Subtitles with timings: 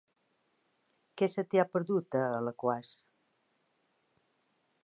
[1.21, 2.91] Què se t'hi ha perdut, a Alaquàs?